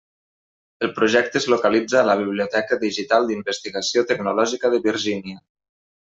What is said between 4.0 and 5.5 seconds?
tecnològica de Virgínia.